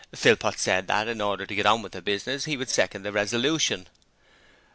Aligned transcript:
Philpot 0.15 0.57
said 0.57 0.87
that, 0.87 1.07
in 1.07 1.21
order 1.21 1.45
to 1.45 1.53
get 1.53 1.67
on 1.67 1.83
with 1.83 1.91
the 1.91 2.01
business, 2.01 2.45
he 2.45 2.57
would 2.57 2.71
second 2.71 3.03
the 3.03 3.11
resolution. 3.11 3.87